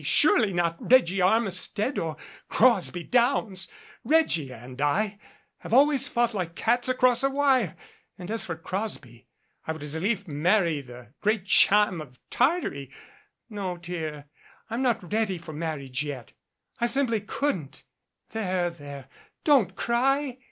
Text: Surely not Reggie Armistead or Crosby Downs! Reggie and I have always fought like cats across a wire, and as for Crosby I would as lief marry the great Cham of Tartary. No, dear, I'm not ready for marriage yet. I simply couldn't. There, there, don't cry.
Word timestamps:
Surely 0.03 0.51
not 0.51 0.77
Reggie 0.79 1.21
Armistead 1.21 1.99
or 1.99 2.17
Crosby 2.49 3.03
Downs! 3.03 3.71
Reggie 4.03 4.51
and 4.51 4.81
I 4.81 5.19
have 5.59 5.75
always 5.75 6.07
fought 6.07 6.33
like 6.33 6.55
cats 6.55 6.89
across 6.89 7.21
a 7.21 7.29
wire, 7.29 7.75
and 8.17 8.31
as 8.31 8.43
for 8.43 8.55
Crosby 8.55 9.27
I 9.67 9.73
would 9.73 9.83
as 9.83 9.95
lief 9.95 10.27
marry 10.27 10.81
the 10.81 11.13
great 11.21 11.45
Cham 11.45 12.01
of 12.01 12.17
Tartary. 12.31 12.89
No, 13.47 13.77
dear, 13.77 14.25
I'm 14.71 14.81
not 14.81 15.13
ready 15.13 15.37
for 15.37 15.53
marriage 15.53 16.01
yet. 16.03 16.33
I 16.79 16.87
simply 16.87 17.21
couldn't. 17.21 17.83
There, 18.31 18.71
there, 18.71 19.07
don't 19.43 19.75
cry. 19.75 20.39